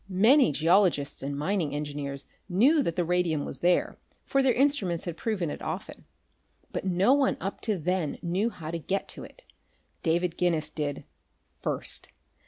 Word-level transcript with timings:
Many 0.09 0.51
geologists 0.51 1.21
and 1.21 1.37
mining 1.37 1.75
engineers 1.75 2.25
knew 2.49 2.81
that 2.81 2.95
the 2.95 3.05
radium 3.05 3.45
was 3.45 3.59
there, 3.59 3.99
for 4.25 4.41
their 4.41 4.55
instruments 4.55 5.05
had 5.05 5.15
proven 5.15 5.51
it 5.51 5.61
often; 5.61 6.05
but 6.71 6.83
no 6.85 7.13
one 7.13 7.37
up 7.39 7.61
to 7.61 7.77
then 7.77 8.17
knew 8.23 8.49
how 8.49 8.71
to 8.71 8.79
get 8.79 9.07
to 9.09 9.23
it. 9.23 9.45
David 10.01 10.37
Guinness 10.37 10.71
did 10.71 11.03
first. 11.61 12.09